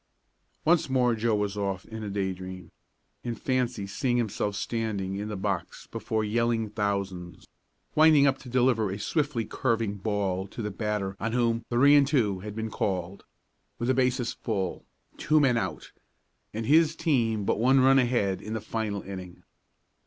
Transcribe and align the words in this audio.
Once 0.65 0.89
more 0.89 1.13
Joe 1.13 1.35
was 1.35 1.55
off 1.55 1.85
in 1.85 2.01
a 2.01 2.09
day 2.09 2.33
dream, 2.33 2.71
in 3.23 3.35
fancy 3.35 3.85
seeing 3.85 4.17
himself 4.17 4.55
standing 4.55 5.17
in 5.17 5.27
the 5.27 5.35
box 5.35 5.85
before 5.85 6.23
yelling 6.23 6.71
thousands, 6.71 7.47
winding 7.93 8.25
up 8.25 8.39
to 8.39 8.49
deliver 8.49 8.89
a 8.89 8.97
swiftly 8.97 9.45
curving 9.45 9.97
ball 9.97 10.47
to 10.47 10.63
the 10.63 10.71
batter 10.71 11.15
on 11.19 11.33
whom 11.33 11.63
"three 11.69 11.95
and 11.95 12.07
two" 12.07 12.39
had 12.39 12.55
been 12.55 12.71
called, 12.71 13.25
with 13.77 13.89
the 13.89 13.93
bases 13.93 14.33
full, 14.33 14.87
two 15.17 15.39
men 15.39 15.55
out 15.55 15.91
and 16.51 16.65
his 16.65 16.95
team 16.95 17.45
but 17.45 17.59
one 17.59 17.79
run 17.79 17.99
ahead 17.99 18.41
in 18.41 18.53
the 18.53 18.59
final 18.59 19.03
inning. 19.03 19.43